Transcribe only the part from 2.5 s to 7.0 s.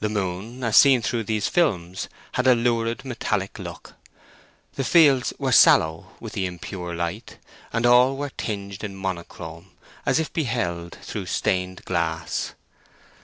lurid metallic look. The fields were sallow with the impure